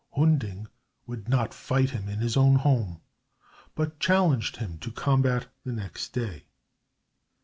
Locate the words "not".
1.29-1.53